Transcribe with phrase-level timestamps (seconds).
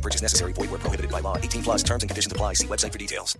[0.00, 0.54] No purchase necessary.
[0.54, 1.36] Void where prohibited by law.
[1.36, 2.54] 18 plus terms and conditions apply.
[2.54, 3.38] See website for details.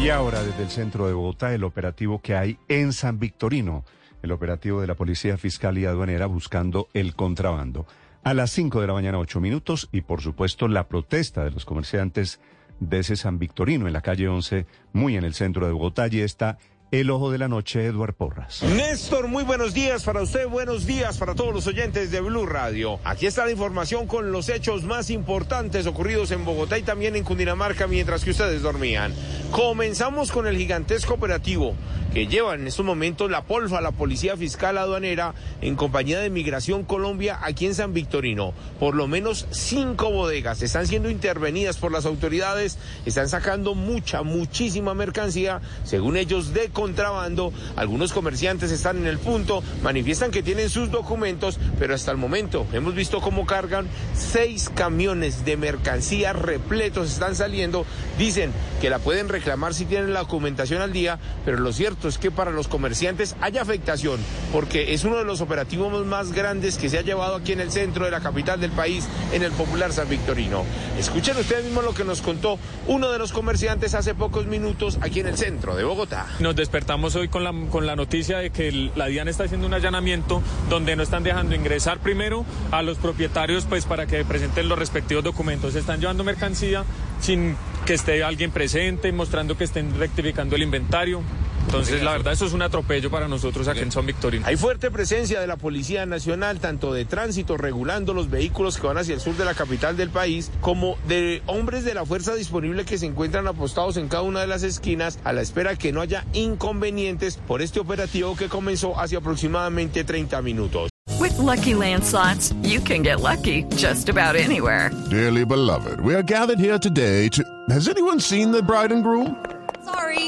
[0.00, 3.84] Y ahora desde el centro de Bogotá, el operativo que hay en San Victorino,
[4.22, 7.84] el operativo de la Policía Fiscal y Aduanera buscando el contrabando.
[8.22, 11.64] A las 5 de la mañana, 8 minutos, y por supuesto la protesta de los
[11.64, 12.40] comerciantes
[12.78, 16.04] de ese San Victorino en la calle 11, muy en el centro de Bogotá.
[16.04, 16.58] Allí está
[16.90, 18.62] el ojo de la noche, Eduard Porras.
[18.62, 22.98] Néstor, muy buenos días para usted, buenos días para todos los oyentes de Blue Radio.
[23.04, 27.24] Aquí está la información con los hechos más importantes ocurridos en Bogotá y también en
[27.24, 29.14] Cundinamarca mientras que ustedes dormían.
[29.50, 31.74] Comenzamos con el gigantesco operativo
[32.12, 36.84] que lleva en estos momentos la Polfa, la Policía Fiscal Aduanera, en compañía de Migración
[36.84, 38.54] Colombia aquí en San Victorino.
[38.80, 44.94] Por lo menos cinco bodegas están siendo intervenidas por las autoridades, están sacando mucha, muchísima
[44.94, 47.52] mercancía, según ellos, de contrabando.
[47.74, 52.68] Algunos comerciantes están en el punto, manifiestan que tienen sus documentos, pero hasta el momento
[52.72, 57.84] hemos visto cómo cargan seis camiones de mercancía repletos, están saliendo,
[58.16, 62.16] dicen que la pueden reclamar si tienen la documentación al día, pero lo cierto es
[62.16, 64.20] que para los comerciantes hay afectación,
[64.52, 67.72] porque es uno de los operativos más grandes que se ha llevado aquí en el
[67.72, 70.64] centro de la capital del país, en el popular San Victorino.
[70.96, 75.18] Escuchen ustedes mismos lo que nos contó uno de los comerciantes hace pocos minutos aquí
[75.18, 76.26] en el centro de Bogotá.
[76.68, 80.42] Despertamos hoy con la, con la noticia de que la DIAN está haciendo un allanamiento
[80.68, 85.24] donde no están dejando ingresar primero a los propietarios pues para que presenten los respectivos
[85.24, 85.74] documentos.
[85.76, 86.84] Están llevando mercancía
[87.20, 91.22] sin que esté alguien presente, mostrando que estén rectificando el inventario.
[91.68, 94.46] Entonces, la verdad, eso es un atropello para nosotros aquí en San Victorino.
[94.46, 98.96] Hay fuerte presencia de la Policía Nacional, tanto de tránsito, regulando los vehículos que van
[98.96, 102.86] hacia el sur de la capital del país, como de hombres de la fuerza disponible
[102.86, 106.00] que se encuentran apostados en cada una de las esquinas a la espera que no
[106.00, 110.88] haya inconvenientes por este operativo que comenzó hace aproximadamente 30 minutos.
[111.20, 114.90] With Lucky Land slots, you can get lucky just about anywhere.
[115.10, 117.44] Dearly beloved, we are gathered here today to.
[117.68, 119.36] Has anyone seen the bride and groom?
[119.84, 120.27] Sorry,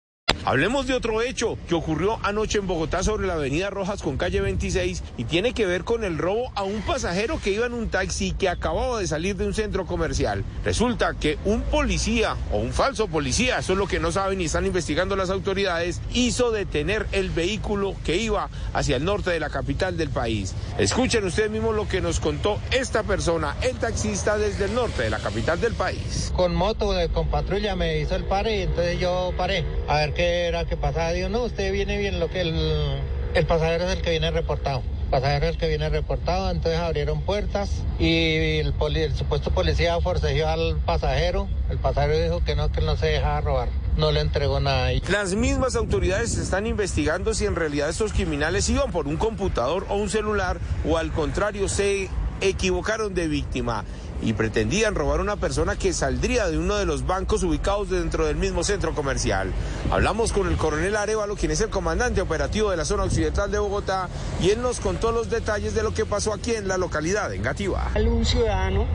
[0.43, 4.41] Hablemos de otro hecho que ocurrió anoche en Bogotá sobre la avenida Rojas con calle
[4.41, 7.89] 26 y tiene que ver con el robo a un pasajero que iba en un
[7.89, 10.43] taxi que acababa de salir de un centro comercial.
[10.65, 14.45] Resulta que un policía o un falso policía, eso es lo que no saben y
[14.45, 19.51] están investigando las autoridades, hizo detener el vehículo que iba hacia el norte de la
[19.51, 20.55] capital del país.
[20.79, 25.11] Escuchen ustedes mismos lo que nos contó esta persona, el taxista desde el norte de
[25.11, 26.33] la capital del país.
[26.35, 30.30] Con moto, con patrulla me hizo el pare y entonces yo paré a ver qué
[30.31, 31.11] era que pasaba.
[31.11, 32.99] Digo, no, usted viene bien, lo que el,
[33.33, 34.81] el pasajero es el que viene reportado.
[35.09, 39.99] Pasajero es el que viene reportado, entonces abrieron puertas y el, poli- el supuesto policía
[39.99, 41.49] forcejeó al pasajero.
[41.69, 43.67] El pasajero dijo que no, que no se dejaba robar.
[43.97, 44.87] No le entregó nada.
[45.09, 49.95] Las mismas autoridades están investigando si en realidad estos criminales iban por un computador o
[49.95, 52.07] un celular o al contrario se
[52.41, 53.85] equivocaron de víctima
[54.21, 58.25] y pretendían robar a una persona que saldría de uno de los bancos ubicados dentro
[58.25, 59.51] del mismo centro comercial.
[59.89, 63.59] Hablamos con el coronel Arevalo, quien es el comandante operativo de la zona occidental de
[63.59, 64.09] Bogotá,
[64.41, 67.41] y él nos contó los detalles de lo que pasó aquí en la localidad, en
[67.41, 67.91] Gativa.
[67.95, 68.85] Un ciudadano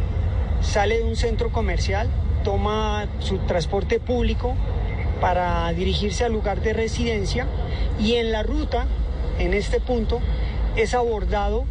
[0.61, 2.09] sale de un centro comercial,
[2.45, 4.55] toma su transporte público
[5.21, 7.47] para dirigirse al lugar de residencia
[7.99, 8.87] y en la ruta,
[9.39, 10.21] en este punto,
[10.77, 11.65] es abordado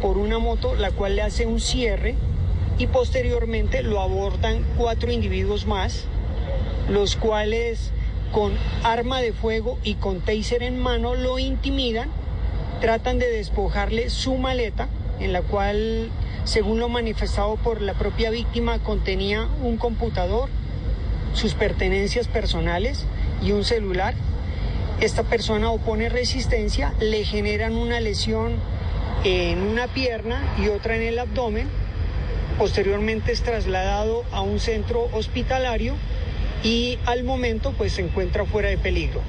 [0.00, 2.14] por una moto la cual le hace un cierre
[2.78, 6.04] y posteriormente lo abordan cuatro individuos más,
[6.88, 7.92] los cuales
[8.32, 8.52] con
[8.84, 12.10] arma de fuego y con taser en mano lo intimidan,
[12.80, 16.10] tratan de despojarle su maleta, en la cual,
[16.44, 20.48] según lo manifestado por la propia víctima, contenía un computador,
[21.32, 23.06] sus pertenencias personales
[23.42, 24.14] y un celular.
[25.00, 28.56] Esta persona opone resistencia, le generan una lesión
[29.24, 31.68] en una pierna y otra en el abdomen.
[32.58, 35.94] Posteriormente es trasladado a un centro hospitalario
[36.62, 39.22] y al momento pues se encuentra fuera de peligro.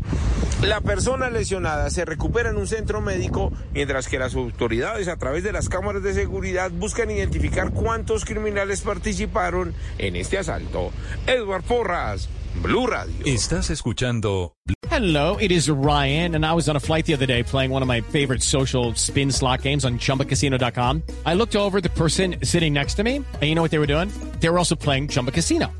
[0.63, 5.41] La persona lesionada se recupera en un centro médico, mientras que las autoridades a través
[5.41, 10.91] de las cámaras de seguridad buscan identificar cuántos criminales participaron en este asalto.
[11.27, 12.27] Edward Porras,
[12.61, 13.25] Blue Radio.
[13.25, 14.53] Estás escuchando
[14.91, 17.81] Hello, it is Ryan, and I was on a flight the other day playing one
[17.81, 21.03] of my favorite social spin slot games on chumbacasino.com.
[21.25, 23.87] I looked over the person sitting next to me, and you know what they were
[23.87, 24.11] doing?
[24.41, 25.71] They were also playing Chumba Casino.